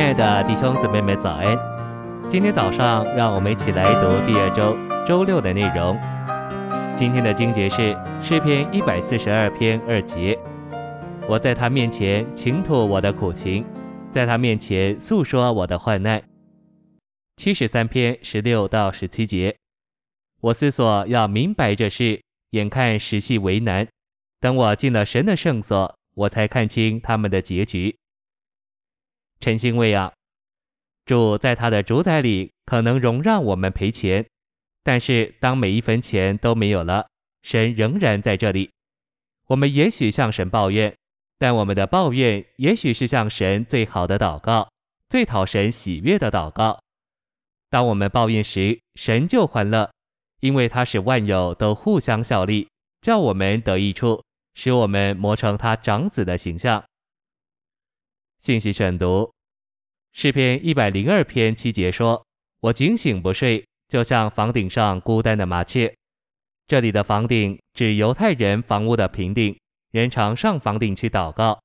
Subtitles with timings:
[0.00, 1.58] 亲爱的弟兄姊妹们，早安！
[2.26, 4.74] 今天早上，让我们一起来读第二周
[5.06, 5.94] 周六的内容。
[6.96, 10.38] 今天的经节是诗篇一百四十二篇二节：
[11.28, 13.62] 我在他面前倾吐我的苦情，
[14.10, 16.22] 在他面前诉说我的患难。
[17.36, 19.54] 七十三篇十六到十七节：
[20.40, 23.86] 我思索要明白这事，眼看时系为难。
[24.40, 27.94] 等我进了神的圣所，我才看清他们的结局。
[29.40, 30.12] 陈星喂养，
[31.06, 34.26] 主在他的主宰里可能容让我们赔钱，
[34.82, 37.08] 但是当每一分钱都没有了，
[37.42, 38.70] 神仍然在这里。
[39.46, 40.94] 我们也许向神抱怨，
[41.38, 44.70] 但我们的抱怨也许是向神最好的祷告，
[45.08, 46.78] 最讨神喜悦的祷告。
[47.70, 49.90] 当我们抱怨时，神就欢乐，
[50.40, 52.68] 因为他使万有都互相效力，
[53.00, 54.22] 叫我们得益处，
[54.54, 56.84] 使我们磨成他长子的形象。
[58.40, 59.30] 信息选读，
[60.14, 62.24] 诗篇一百零二篇七节说
[62.60, 65.94] ：“我警醒不睡，就像房顶上孤单的麻雀。”
[66.66, 69.54] 这里的房顶指犹太人房屋的平顶，
[69.90, 71.60] 人常上房顶去祷告。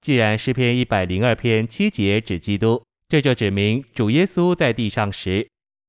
[0.00, 5.48] 既然诗篇一百零二篇七节指基督，这就指明主耶稣在地上时，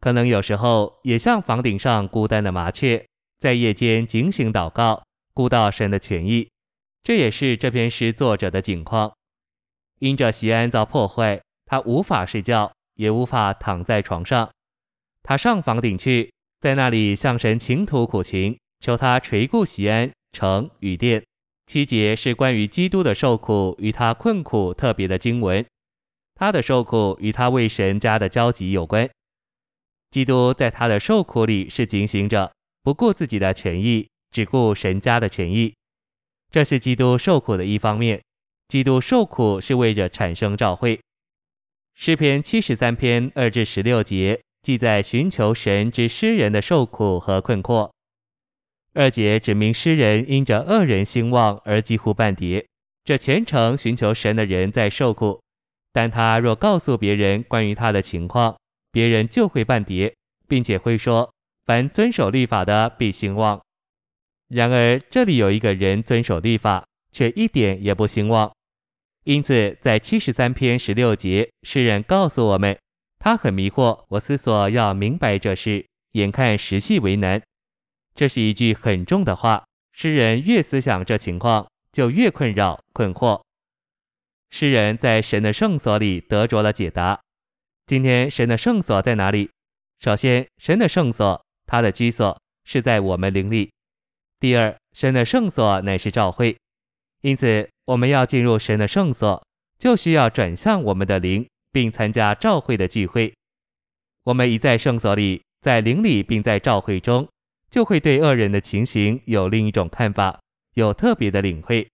[0.00, 3.04] 可能有时候也像房顶上孤单的麻雀，
[3.38, 6.48] 在夜间警醒祷告，顾到神的权益。
[7.02, 9.12] 这也是这篇诗作者的景况。
[10.02, 14.50] 因着锡安遭破坏，他无法睡觉，也无法躺在床上。
[15.22, 21.22] 他上房顶去，在那里向神倾吐苦情，求他垂顾锡安城与殿。
[21.66, 25.64] 七节是关于基督的受苦与他困苦特别的经文。
[26.34, 29.08] 他的受苦与他为神家的焦急有关。
[30.10, 35.72] 基督在他的受苦里是警醒着，不顾自己的权益，只顾神家的权益。
[36.50, 38.20] 这是基督受苦的一方面。
[38.72, 40.98] 基督受苦是为着产生召会。
[41.94, 47.90] 诗篇七十三篇二至十六节记载寻求神之诗人的受苦和困惑。
[48.94, 52.66] 二节指明诗人因着恶人兴旺而几乎半跌。
[53.04, 55.42] 这虔诚寻求神的人在受苦，
[55.92, 58.56] 但他若告诉别人关于他的情况，
[58.90, 60.14] 别人就会半跌，
[60.48, 61.30] 并且会说：
[61.66, 63.60] 凡遵守律法的必兴旺。
[64.48, 68.50] 然而这里有一个人遵守律法，却一点也不兴旺。
[69.24, 72.76] 因此，在七十三篇十六节，诗人告诉我们，
[73.18, 74.04] 他很迷惑。
[74.08, 77.40] 我思索要明白这事，眼看实系为难。
[78.14, 79.64] 这是一句很重的话。
[79.92, 83.40] 诗人越思想这情况，就越困扰困惑。
[84.50, 87.20] 诗人在神的圣所里得着了解答。
[87.86, 89.48] 今天，神的圣所在哪里？
[90.00, 93.70] 首先，神的圣所，他的居所是在我们灵里。
[94.40, 96.56] 第二，神的圣所乃是召会。
[97.20, 99.44] 因此，我们要进入神的圣所，
[99.78, 103.32] 就需要转向我们的灵，并参加召会的聚会。
[104.24, 107.28] 我们一在圣所里，在灵里，并在召会中，
[107.70, 110.40] 就会对恶人的情形有另一种看法，
[110.74, 111.88] 有特别的领会。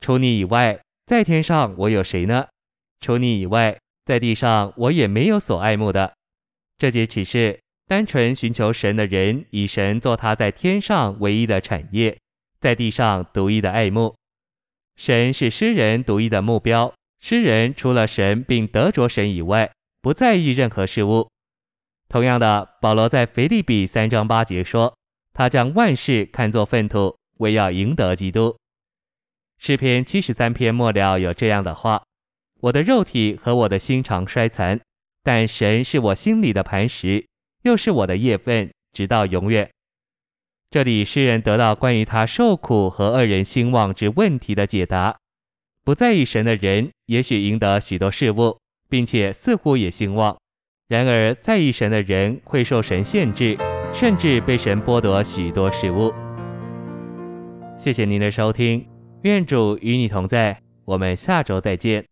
[0.00, 2.46] 除你以外，在天上我有谁呢？
[3.00, 6.12] 除你以外，在地上我也没有所爱慕的。
[6.76, 12.18] 这节启示单纯寻求神的人，以神做他在天上唯一的产业。
[12.58, 14.14] 在地上独一的爱慕，
[15.04, 16.94] 神是诗人独一的目标。
[17.18, 19.68] 诗人除了神并得着神以外，
[20.00, 21.28] 不在意任何事物。
[22.08, 24.96] 同样的，保罗在腓立比三章八节说
[25.34, 28.56] ：“他将万事看作粪土，为要赢得基督。”
[29.58, 32.00] 诗篇七十三篇末了有这样的话
[32.62, 34.80] ：“我的肉体和我的心肠衰残，
[35.24, 37.26] 但神是我心里的磐石，
[37.62, 39.68] 又是我的业分，直到永远。”
[40.72, 45.14] 这里诗人得到关于他受苦和恶人兴旺之问题的解答。
[45.84, 48.56] 不在意神的人，也许赢得许多事物，
[48.88, 50.34] 并且似乎也兴旺；
[50.88, 53.54] 然而在意神的人会受神限制，
[53.92, 56.10] 甚至被神剥夺许多事物。
[57.76, 58.88] 谢谢您的收听，
[59.24, 62.11] 愿主与你同在，我们下周再见。